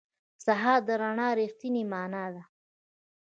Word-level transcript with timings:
سهار 0.45 0.79
د 0.87 0.89
رڼا 1.01 1.29
رښتینې 1.39 1.83
معنا 1.91 2.25
ده. 2.33 2.43